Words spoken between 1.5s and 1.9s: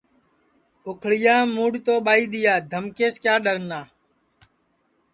موڈؔ